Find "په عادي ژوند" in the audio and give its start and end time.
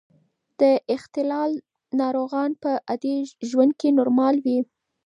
2.63-3.71